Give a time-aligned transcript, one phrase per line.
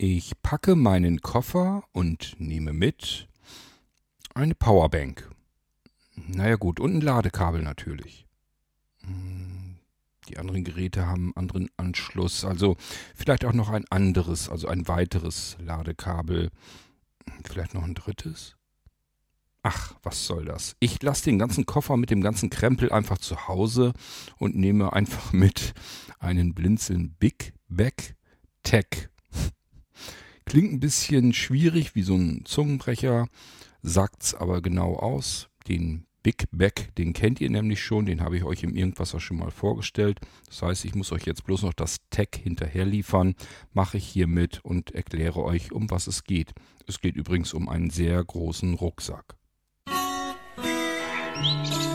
[0.00, 3.26] Ich packe meinen Koffer und nehme mit
[4.32, 5.28] eine Powerbank.
[6.14, 8.24] Naja gut, und ein Ladekabel natürlich.
[9.00, 9.78] Hm,
[10.28, 12.76] die anderen Geräte haben einen anderen Anschluss, also
[13.16, 16.50] vielleicht auch noch ein anderes, also ein weiteres Ladekabel.
[17.42, 18.54] Vielleicht noch ein drittes?
[19.64, 20.76] Ach, was soll das?
[20.78, 23.94] Ich lasse den ganzen Koffer mit dem ganzen Krempel einfach zu Hause
[24.36, 25.74] und nehme einfach mit
[26.20, 28.14] einen Blinzeln Big Bag
[28.62, 29.08] Tech.
[30.48, 33.28] Klingt ein bisschen schwierig wie so ein Zungenbrecher,
[33.82, 35.50] sagt's aber genau aus.
[35.68, 39.36] Den Big Bag, den kennt ihr nämlich schon, den habe ich euch im Irgendwasser schon
[39.36, 40.20] mal vorgestellt.
[40.46, 43.34] Das heißt, ich muss euch jetzt bloß noch das Tag hinterher liefern,
[43.74, 46.54] mache ich hiermit und erkläre euch, um was es geht.
[46.86, 49.36] Es geht übrigens um einen sehr großen Rucksack.
[50.56, 51.87] Wie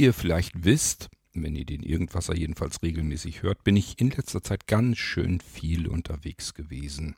[0.00, 4.66] ihr vielleicht wisst, wenn ihr den Irgendwasser jedenfalls regelmäßig hört, bin ich in letzter Zeit
[4.66, 7.16] ganz schön viel unterwegs gewesen.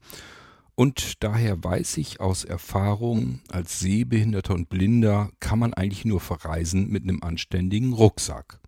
[0.75, 6.91] Und daher weiß ich aus Erfahrung, als Sehbehinderter und Blinder kann man eigentlich nur verreisen
[6.91, 8.59] mit einem anständigen Rucksack.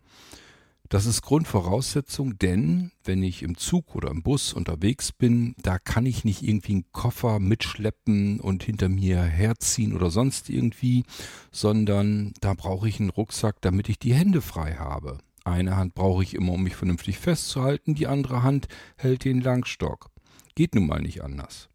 [0.95, 6.07] Das ist Grundvoraussetzung, denn wenn ich im Zug oder im Bus unterwegs bin, da kann
[6.07, 11.03] ich nicht irgendwie einen Koffer mitschleppen und hinter mir herziehen oder sonst irgendwie,
[11.51, 15.19] sondern da brauche ich einen Rucksack, damit ich die Hände frei habe.
[15.43, 20.11] Eine Hand brauche ich immer, um mich vernünftig festzuhalten, die andere Hand hält den Langstock.
[20.55, 21.71] Geht nun mal nicht anders.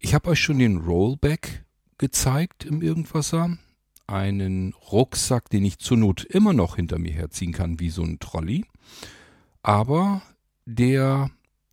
[0.00, 1.64] Ich habe euch schon den Rollback
[1.96, 3.56] gezeigt im Irgendwasser.
[4.10, 8.18] Einen Rucksack, den ich zur Not immer noch hinter mir herziehen kann, wie so ein
[8.18, 8.64] Trolley.
[9.62, 10.22] Aber
[10.66, 11.30] der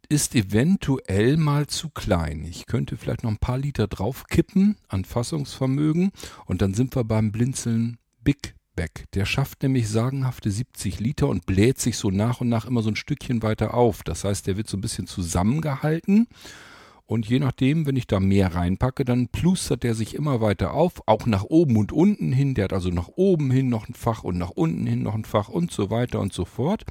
[0.09, 2.45] ist eventuell mal zu klein.
[2.45, 6.11] Ich könnte vielleicht noch ein paar Liter draufkippen an Fassungsvermögen
[6.45, 9.05] und dann sind wir beim Blinzeln Big Back.
[9.13, 12.89] Der schafft nämlich sagenhafte 70 Liter und bläht sich so nach und nach immer so
[12.89, 14.03] ein Stückchen weiter auf.
[14.03, 16.27] Das heißt, der wird so ein bisschen zusammengehalten
[17.07, 21.01] und je nachdem, wenn ich da mehr reinpacke, dann plustert der sich immer weiter auf,
[21.07, 22.53] auch nach oben und unten hin.
[22.53, 25.23] Der hat also nach oben hin noch ein Fach und nach unten hin noch ein
[25.23, 26.83] Fach und so weiter und so fort.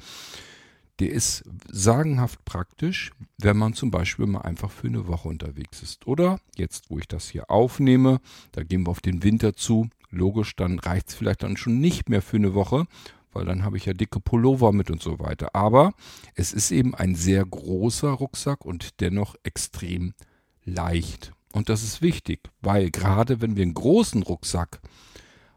[0.99, 6.07] Der ist sagenhaft praktisch, wenn man zum Beispiel mal einfach für eine Woche unterwegs ist.
[6.07, 8.19] Oder jetzt, wo ich das hier aufnehme,
[8.53, 9.87] da gehen wir auf den Winter zu.
[10.09, 12.87] Logisch, dann reicht es vielleicht dann schon nicht mehr für eine Woche,
[13.37, 15.53] weil dann habe ich ja dicke Pullover mit und so weiter.
[15.53, 15.93] Aber
[16.33, 20.15] es ist eben ein sehr großer Rucksack und dennoch extrem
[20.63, 21.33] leicht.
[21.53, 24.81] Und das ist wichtig, weil gerade wenn wir einen großen Rucksack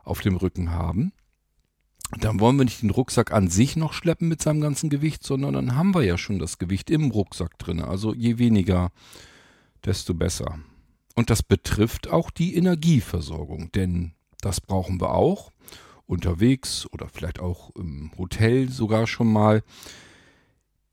[0.04, 1.12] auf dem Rücken haben,
[2.18, 5.54] dann wollen wir nicht den Rucksack an sich noch schleppen mit seinem ganzen Gewicht, sondern
[5.54, 7.80] dann haben wir ja schon das Gewicht im Rucksack drin.
[7.80, 8.90] Also je weniger,
[9.86, 10.58] desto besser.
[11.14, 14.12] Und das betrifft auch die Energieversorgung, denn
[14.42, 15.50] das brauchen wir auch
[16.10, 19.62] unterwegs oder vielleicht auch im Hotel sogar schon mal.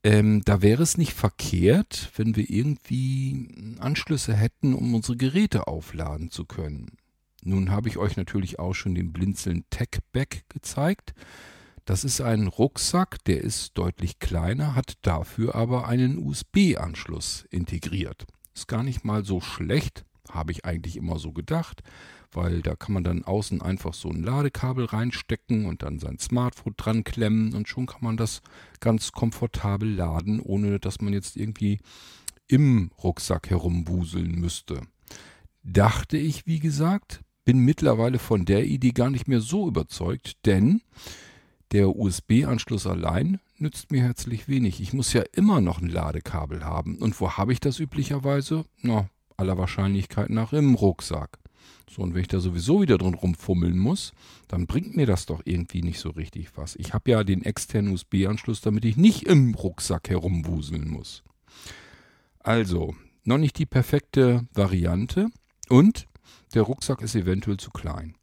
[0.04, 6.30] Ähm, da wäre es nicht verkehrt, wenn wir irgendwie Anschlüsse hätten, um unsere Geräte aufladen
[6.30, 6.98] zu können.
[7.44, 11.14] Nun habe ich euch natürlich auch schon den Blinzeln Tech Bag gezeigt.
[11.86, 18.28] Das ist ein Rucksack, der ist deutlich kleiner, hat dafür aber einen USB-Anschluss integriert.
[18.54, 21.82] Ist gar nicht mal so schlecht, habe ich eigentlich immer so gedacht
[22.32, 26.76] weil da kann man dann außen einfach so ein Ladekabel reinstecken und dann sein Smartphone
[26.78, 28.42] dran klemmen und schon kann man das
[28.80, 31.80] ganz komfortabel laden, ohne dass man jetzt irgendwie
[32.48, 34.82] im Rucksack herumwuseln müsste.
[35.64, 40.82] Dachte ich, wie gesagt, bin mittlerweile von der Idee gar nicht mehr so überzeugt, denn
[41.72, 44.80] der USB-Anschluss allein nützt mir herzlich wenig.
[44.82, 46.98] Ich muss ja immer noch ein Ladekabel haben.
[46.98, 48.66] Und wo habe ich das üblicherweise?
[48.82, 51.40] Na, aller Wahrscheinlichkeit nach im Rucksack.
[51.90, 54.12] So, und wenn ich da sowieso wieder drin rumfummeln muss,
[54.48, 56.75] dann bringt mir das doch irgendwie nicht so richtig was.
[56.75, 61.24] Ich habe ja den externen USB-Anschluss, damit ich nicht im Rucksack herumwuseln muss.
[62.40, 65.30] Also, noch nicht die perfekte Variante
[65.69, 66.07] und
[66.54, 68.16] der Rucksack ist eventuell zu klein.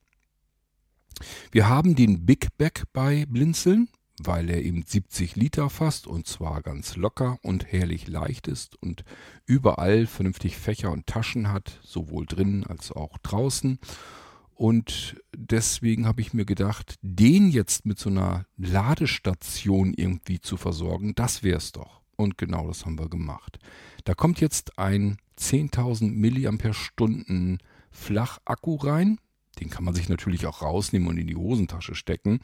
[1.52, 3.88] Wir haben den Big Bag bei Blinzeln
[4.26, 9.04] weil er eben 70 Liter fasst und zwar ganz locker und herrlich leicht ist und
[9.46, 13.78] überall vernünftig Fächer und Taschen hat, sowohl drinnen als auch draußen.
[14.54, 21.14] Und deswegen habe ich mir gedacht, den jetzt mit so einer Ladestation irgendwie zu versorgen,
[21.14, 22.00] das wäre es doch.
[22.16, 23.58] Und genau das haben wir gemacht.
[24.04, 27.58] Da kommt jetzt ein 10.000 Milliampere-Stunden
[27.90, 29.18] Flachakku rein.
[29.60, 32.40] Den kann man sich natürlich auch rausnehmen und in die Hosentasche stecken.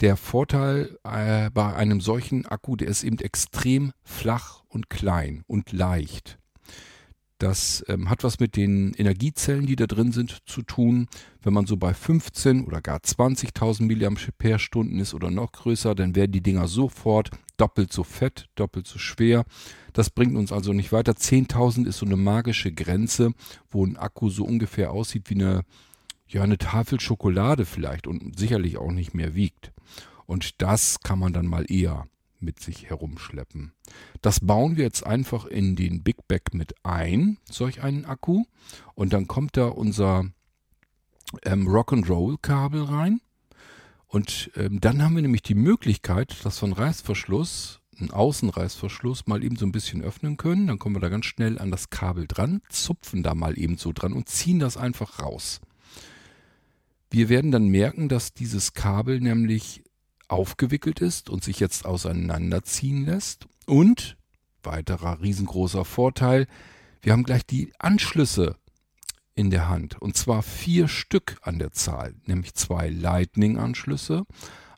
[0.00, 5.72] Der Vorteil äh, bei einem solchen Akku, der ist eben extrem flach und klein und
[5.72, 6.38] leicht.
[7.38, 11.06] Das ähm, hat was mit den Energiezellen, die da drin sind, zu tun.
[11.42, 16.32] Wenn man so bei 15 oder gar 20.000 mAh ist oder noch größer, dann werden
[16.32, 19.44] die Dinger sofort doppelt so fett, doppelt so schwer.
[19.92, 21.12] Das bringt uns also nicht weiter.
[21.12, 23.32] 10.000 ist so eine magische Grenze,
[23.70, 25.62] wo ein Akku so ungefähr aussieht wie eine,
[26.28, 29.72] ja, eine Tafel Schokolade vielleicht und sicherlich auch nicht mehr wiegt.
[30.26, 32.08] Und das kann man dann mal eher
[32.40, 33.72] mit sich herumschleppen.
[34.20, 38.44] Das bauen wir jetzt einfach in den Big Bag mit ein, solch einen Akku.
[38.94, 40.26] Und dann kommt da unser
[41.44, 43.20] ähm, Rock'n'Roll-Kabel rein.
[44.06, 49.42] Und ähm, dann haben wir nämlich die Möglichkeit, dass wir einen Reißverschluss, einen Außenreißverschluss mal
[49.42, 50.66] eben so ein bisschen öffnen können.
[50.66, 53.92] Dann kommen wir da ganz schnell an das Kabel dran, zupfen da mal eben so
[53.92, 55.60] dran und ziehen das einfach raus.
[57.10, 59.84] Wir werden dann merken, dass dieses Kabel nämlich
[60.28, 63.46] aufgewickelt ist und sich jetzt auseinanderziehen lässt.
[63.66, 64.16] Und,
[64.62, 66.46] weiterer riesengroßer Vorteil,
[67.02, 68.56] wir haben gleich die Anschlüsse
[69.34, 70.00] in der Hand.
[70.00, 74.24] Und zwar vier Stück an der Zahl, nämlich zwei Lightning-Anschlüsse,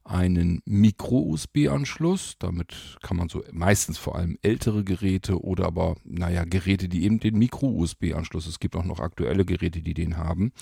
[0.04, 6.88] einen Micro-USB-Anschluss, damit kann man so meistens vor allem ältere Geräte oder aber, naja, Geräte,
[6.88, 10.52] die eben den Micro-USB-Anschluss, es gibt auch noch aktuelle Geräte, die den haben,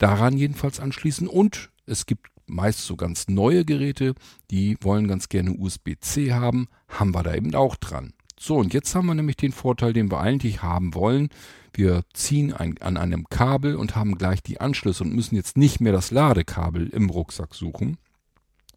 [0.00, 4.14] daran jedenfalls anschließen und es gibt meist so ganz neue Geräte,
[4.50, 8.12] die wollen ganz gerne USB-C haben, haben wir da eben auch dran.
[8.38, 11.28] So, und jetzt haben wir nämlich den Vorteil, den wir eigentlich haben wollen.
[11.74, 15.80] Wir ziehen ein, an einem Kabel und haben gleich die Anschlüsse und müssen jetzt nicht
[15.80, 17.98] mehr das Ladekabel im Rucksack suchen,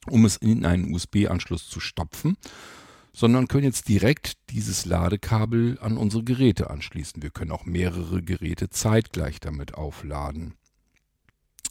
[0.09, 2.37] um es in einen USB-Anschluss zu stopfen,
[3.13, 7.23] sondern können jetzt direkt dieses Ladekabel an unsere Geräte anschließen.
[7.23, 10.55] Wir können auch mehrere Geräte zeitgleich damit aufladen.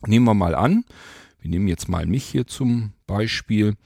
[0.06, 0.84] Nehmen wir mal an,
[1.40, 3.76] wir nehmen jetzt mal mich hier zum Beispiel.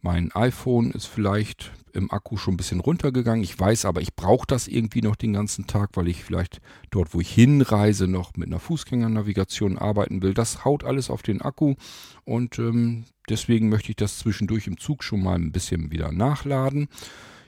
[0.00, 3.42] Mein iPhone ist vielleicht im Akku schon ein bisschen runtergegangen.
[3.42, 6.60] Ich weiß aber, ich brauche das irgendwie noch den ganzen Tag, weil ich vielleicht
[6.90, 10.34] dort, wo ich hinreise, noch mit einer Fußgängernavigation arbeiten will.
[10.34, 11.74] Das haut alles auf den Akku
[12.24, 16.88] und ähm, deswegen möchte ich das zwischendurch im Zug schon mal ein bisschen wieder nachladen.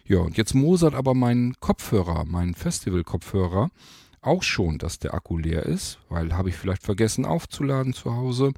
[0.05, 3.71] Ja, und jetzt mosert aber mein Kopfhörer, mein Festival-Kopfhörer
[4.21, 8.53] auch schon, dass der Akku leer ist, weil habe ich vielleicht vergessen aufzuladen zu Hause.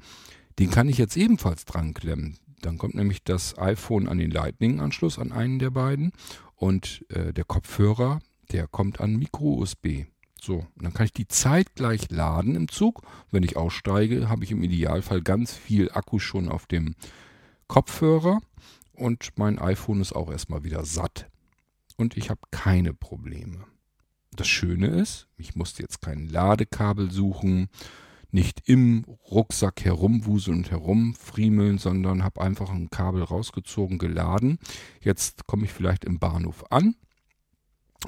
[0.59, 2.37] Den kann ich jetzt ebenfalls dran klemmen.
[2.61, 6.11] Dann kommt nämlich das iPhone an den Lightning-Anschluss an einen der beiden
[6.55, 8.19] und äh, der Kopfhörer,
[8.51, 10.05] der kommt an Micro-USB.
[10.39, 13.03] So, dann kann ich die zeitgleich laden im Zug.
[13.29, 16.95] Wenn ich aussteige, habe ich im Idealfall ganz viel Akku schon auf dem
[17.67, 18.41] Kopfhörer
[18.93, 21.29] und mein iPhone ist auch erstmal wieder satt.
[21.97, 23.65] Und ich habe keine Probleme.
[24.35, 27.69] Das Schöne ist, ich musste jetzt kein Ladekabel suchen
[28.31, 34.57] nicht im Rucksack herumwuseln und herumfriemeln, sondern habe einfach ein Kabel rausgezogen, geladen.
[35.01, 36.95] Jetzt komme ich vielleicht im Bahnhof an,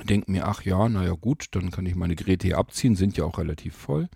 [0.04, 3.26] denke mir, ach ja, naja gut, dann kann ich meine Geräte hier abziehen, sind ja
[3.26, 4.10] auch relativ voll.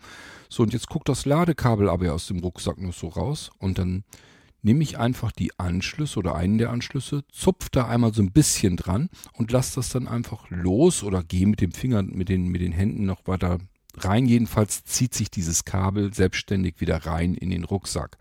[0.49, 4.03] So, und jetzt guckt das Ladekabel aber aus dem Rucksack noch so raus und dann
[4.61, 8.77] nehme ich einfach die Anschlüsse oder einen der Anschlüsse, zupfe da einmal so ein bisschen
[8.77, 12.61] dran und lasse das dann einfach los oder gehe mit dem Finger, mit den, mit
[12.61, 13.59] den Händen noch weiter
[13.97, 14.25] rein.
[14.25, 18.17] Jedenfalls zieht sich dieses Kabel selbstständig wieder rein in den Rucksack.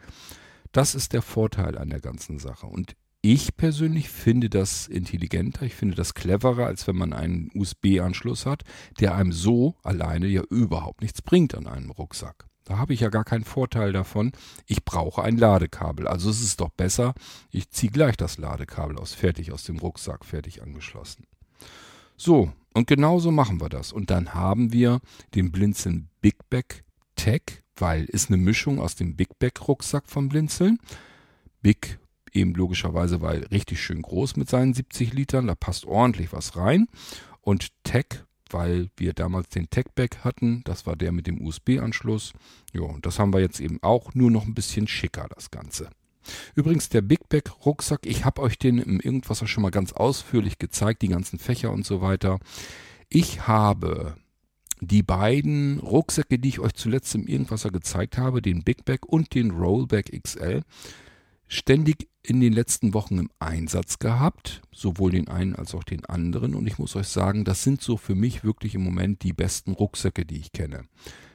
[0.72, 2.66] Das ist der Vorteil an der ganzen Sache.
[2.66, 8.46] Und ich persönlich finde das intelligenter, ich finde das cleverer, als wenn man einen USB-Anschluss
[8.46, 8.62] hat,
[9.00, 12.45] der einem so alleine ja überhaupt nichts bringt an einem Rucksack.
[12.66, 14.32] Da habe ich ja gar keinen Vorteil davon.
[14.66, 16.08] Ich brauche ein Ladekabel.
[16.08, 17.14] Also es ist doch besser,
[17.50, 21.26] ich ziehe gleich das Ladekabel aus, fertig aus dem Rucksack, fertig angeschlossen.
[22.16, 23.92] So, und genauso machen wir das.
[23.92, 25.00] Und dann haben wir
[25.34, 26.82] den Blinzeln Big Bag
[27.14, 30.78] Tech, weil ist eine Mischung aus dem Big Bag Rucksack von Blinzeln.
[31.62, 32.00] Big
[32.32, 36.88] eben logischerweise, weil richtig schön groß mit seinen 70 Litern, da passt ordentlich was rein.
[37.42, 42.32] Und Tech, weil wir damals den Tech Bag hatten, das war der mit dem USB-Anschluss.
[42.72, 45.90] Ja, und das haben wir jetzt eben auch, nur noch ein bisschen schicker, das Ganze.
[46.54, 50.58] Übrigens, der Big Bag Rucksack, ich habe euch den im Irgendwasser schon mal ganz ausführlich
[50.58, 52.38] gezeigt, die ganzen Fächer und so weiter.
[53.08, 54.16] Ich habe
[54.80, 59.34] die beiden Rucksäcke, die ich euch zuletzt im Irgendwasser gezeigt habe, den Big Bag und
[59.34, 60.62] den Rollback XL,
[61.48, 66.54] ständig in den letzten Wochen im Einsatz gehabt, sowohl den einen als auch den anderen.
[66.54, 69.72] Und ich muss euch sagen, das sind so für mich wirklich im Moment die besten
[69.72, 70.84] Rucksäcke, die ich kenne.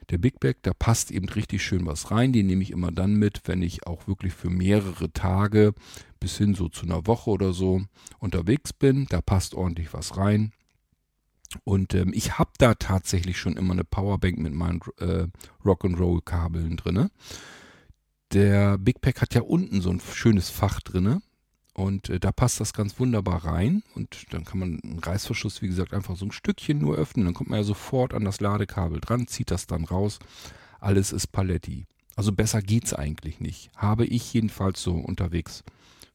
[0.10, 2.34] Der Big Bag, da passt eben richtig schön was rein.
[2.34, 5.74] Den nehme ich immer dann mit, wenn ich auch wirklich für mehrere Tage
[6.20, 7.82] bis hin so zu einer Woche oder so
[8.20, 9.06] unterwegs bin.
[9.10, 10.52] Da passt ordentlich was rein.
[11.64, 15.28] Und ähm, ich habe da tatsächlich schon immer eine Powerbank mit meinen äh,
[15.64, 17.10] Rock'n'Roll-Kabeln drin.
[18.34, 21.22] Der Big Pack hat ja unten so ein schönes Fach drin.
[21.74, 23.84] Und äh, da passt das ganz wunderbar rein.
[23.96, 27.26] Und dann kann man einen Reißverschluss, wie gesagt, einfach so ein Stückchen nur öffnen.
[27.26, 30.20] Dann kommt man ja sofort an das Ladekabel dran, zieht das dann raus.
[30.80, 31.86] Alles ist Paletti.
[32.16, 33.72] Also besser geht's eigentlich nicht.
[33.76, 35.64] Habe ich jedenfalls so unterwegs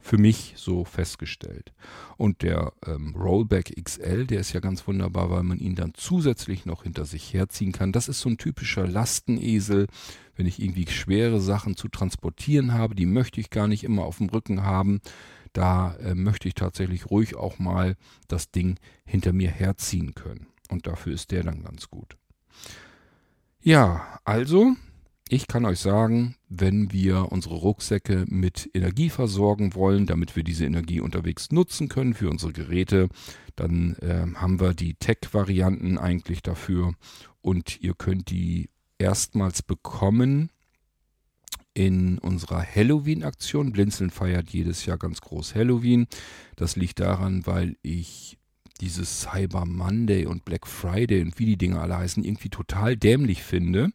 [0.07, 1.73] für mich so festgestellt.
[2.17, 6.65] Und der ähm, Rollback XL, der ist ja ganz wunderbar, weil man ihn dann zusätzlich
[6.65, 7.91] noch hinter sich herziehen kann.
[7.91, 9.89] Das ist so ein typischer Lastenesel,
[10.37, 14.19] wenn ich irgendwie schwere Sachen zu transportieren habe, die möchte ich gar nicht immer auf
[14.19, 15.01] dem Rücken haben.
[15.53, 17.97] Da äh, möchte ich tatsächlich ruhig auch mal
[18.29, 20.47] das Ding hinter mir herziehen können.
[20.71, 22.17] Und dafür ist der dann ganz gut.
[23.61, 24.77] Ja, also,
[25.29, 30.65] ich kann euch sagen, wenn wir unsere Rucksäcke mit Energie versorgen wollen, damit wir diese
[30.65, 33.09] Energie unterwegs nutzen können für unsere Geräte,
[33.57, 36.95] dann äh, haben wir die Tech-Varianten eigentlich dafür
[37.41, 40.51] und ihr könnt die erstmals bekommen
[41.75, 43.73] in unserer Halloween-Aktion.
[43.73, 46.07] Blinzeln feiert jedes Jahr ganz groß Halloween.
[46.55, 48.39] Das liegt daran, weil ich
[48.81, 53.43] dieses Cyber Monday und Black Friday und wie die Dinge alle heißen, irgendwie total dämlich
[53.43, 53.91] finde.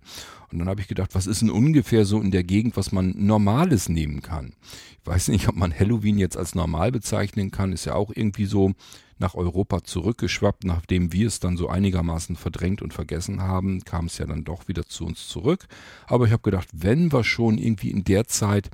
[0.51, 3.13] Und dann habe ich gedacht, was ist denn ungefähr so in der Gegend, was man
[3.17, 4.53] Normales nehmen kann?
[5.01, 7.73] Ich weiß nicht, ob man Halloween jetzt als normal bezeichnen kann.
[7.73, 8.73] Ist ja auch irgendwie so
[9.17, 10.65] nach Europa zurückgeschwappt.
[10.65, 14.67] Nachdem wir es dann so einigermaßen verdrängt und vergessen haben, kam es ja dann doch
[14.67, 15.67] wieder zu uns zurück.
[16.07, 18.69] Aber ich habe gedacht, wenn wir schon irgendwie in der Zeit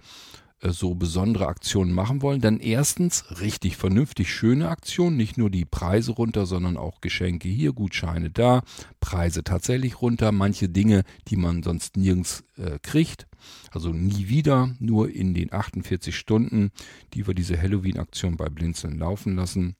[0.62, 6.12] so besondere Aktionen machen wollen, dann erstens richtig vernünftig schöne Aktionen, nicht nur die Preise
[6.12, 8.64] runter, sondern auch Geschenke hier, Gutscheine da,
[9.00, 13.28] Preise tatsächlich runter, manche Dinge, die man sonst nirgends äh, kriegt.
[13.72, 16.72] Also nie wieder, nur in den 48 Stunden,
[17.14, 19.76] die wir diese Halloween-Aktion bei Blinzeln laufen lassen.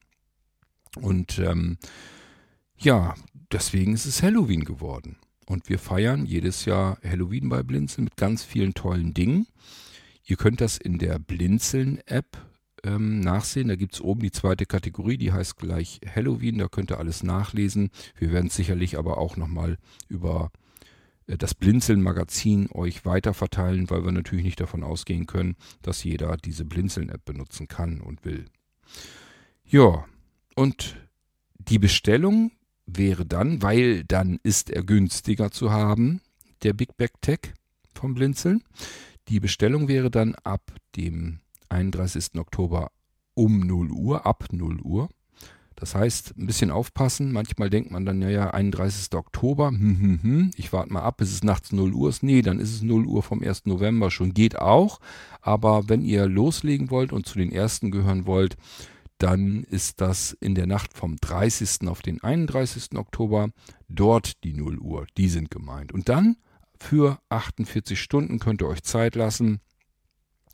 [1.02, 1.78] Und ähm,
[2.78, 3.16] ja,
[3.52, 5.18] deswegen ist es Halloween geworden.
[5.48, 9.48] Und wir feiern jedes Jahr Halloween bei Blinzeln mit ganz vielen tollen Dingen.
[10.28, 12.38] Ihr könnt das in der Blinzeln-App
[12.84, 13.70] ähm, nachsehen.
[13.70, 16.58] Da gibt es oben die zweite Kategorie, die heißt gleich Halloween.
[16.58, 17.92] Da könnt ihr alles nachlesen.
[18.18, 19.78] Wir werden sicherlich aber auch nochmal
[20.10, 20.52] über
[21.28, 26.66] äh, das Blinzeln-Magazin euch weiterverteilen, weil wir natürlich nicht davon ausgehen können, dass jeder diese
[26.66, 28.46] Blinzeln-App benutzen kann und will.
[29.64, 30.06] Ja,
[30.56, 30.98] und
[31.58, 32.52] die Bestellung
[32.86, 36.20] wäre dann, weil dann ist er günstiger zu haben,
[36.64, 37.54] der Big Back Tech
[37.94, 38.62] vom Blinzeln.
[39.30, 42.36] Die Bestellung wäre dann ab dem 31.
[42.38, 42.92] Oktober
[43.34, 45.10] um 0 Uhr, ab 0 Uhr.
[45.76, 47.32] Das heißt, ein bisschen aufpassen.
[47.32, 49.14] Manchmal denkt man dann, ja, ja, 31.
[49.14, 52.24] Oktober, hm, hm, hm, ich warte mal ab, bis es nachts 0 Uhr ist.
[52.24, 53.66] Nee, dann ist es 0 Uhr vom 1.
[53.66, 54.34] November schon.
[54.34, 55.00] Geht auch.
[55.42, 58.58] Aber wenn ihr loslegen wollt und zu den ersten gehören wollt,
[59.20, 61.88] dann ist das in der Nacht vom 30.
[61.88, 62.96] auf den 31.
[62.96, 63.50] Oktober
[63.88, 65.06] dort die 0 Uhr.
[65.18, 65.92] Die sind gemeint.
[65.92, 66.38] Und dann
[66.80, 69.62] für 48 Stunden könnt ihr euch Zeit lassen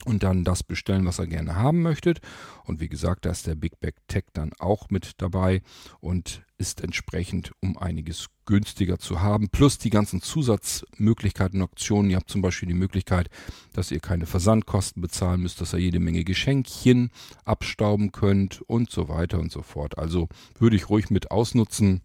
[0.06, 2.20] und dann das bestellen, was ihr gerne haben möchtet.
[2.66, 5.62] Und wie gesagt, da ist der Big Bag Tech dann auch mit dabei
[6.00, 9.50] und ist entsprechend um einiges günstiger zu haben.
[9.50, 12.12] Plus die ganzen Zusatzmöglichkeiten und Optionen.
[12.12, 13.30] Ihr habt zum Beispiel die Möglichkeit,
[13.74, 17.12] dass ihr keine Versandkosten bezahlen müsst, dass ihr jede Menge Geschenkchen
[17.46, 19.98] abstauben könnt und so weiter und so fort.
[19.98, 20.28] Also
[20.60, 22.02] würde ich ruhig mit ausnutzen.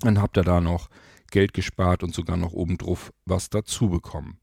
[0.00, 0.88] Dann habt ihr da noch
[1.32, 4.38] Geld gespart und sogar noch obendrauf was dazu bekommen.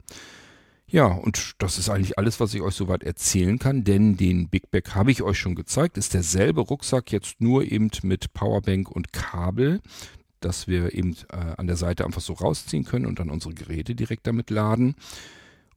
[0.91, 4.71] Ja, und das ist eigentlich alles, was ich euch soweit erzählen kann, denn den Big
[4.71, 5.97] Bag habe ich euch schon gezeigt.
[5.97, 9.81] Ist derselbe Rucksack, jetzt nur eben mit Powerbank und Kabel,
[10.39, 13.93] dass wir eben äh, an der Seite einfach so rausziehen können und dann unsere Geräte
[13.93, 14.95] direkt damit laden.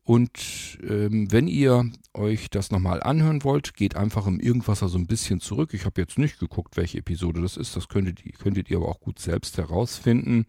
[0.04, 5.06] Und ähm, wenn ihr euch das nochmal anhören wollt, geht einfach im Irgendwasser so ein
[5.06, 5.74] bisschen zurück.
[5.74, 7.76] Ich habe jetzt nicht geguckt, welche Episode das ist.
[7.76, 10.46] Das könntet, könntet ihr aber auch gut selbst herausfinden.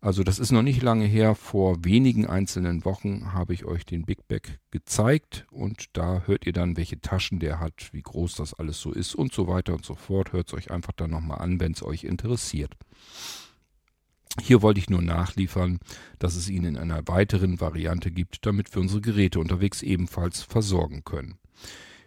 [0.00, 1.34] Also das ist noch nicht lange her.
[1.34, 6.52] Vor wenigen einzelnen Wochen habe ich euch den Big Bag gezeigt und da hört ihr
[6.52, 9.84] dann, welche Taschen der hat, wie groß das alles so ist und so weiter und
[9.84, 10.32] so fort.
[10.32, 12.74] Hört es euch einfach dann nochmal an, wenn es euch interessiert.
[14.40, 15.78] Hier wollte ich nur nachliefern,
[16.18, 21.04] dass es ihn in einer weiteren Variante gibt, damit wir unsere Geräte unterwegs ebenfalls versorgen
[21.04, 21.38] können.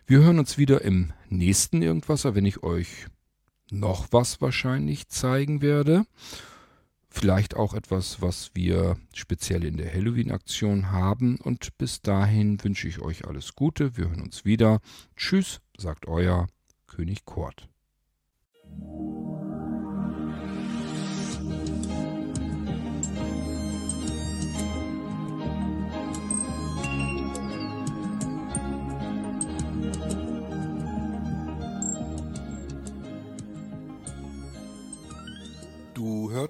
[0.06, 3.08] Wir hören uns wieder im nächsten Irgendwasser, wenn ich euch
[3.72, 6.06] noch was wahrscheinlich zeigen werde.
[7.10, 11.38] Vielleicht auch etwas, was wir speziell in der Halloween-Aktion haben.
[11.42, 13.98] Und bis dahin wünsche ich euch alles Gute.
[13.98, 14.80] Wir hören uns wieder.
[15.16, 16.48] Tschüss, sagt euer
[16.88, 17.68] König Kort.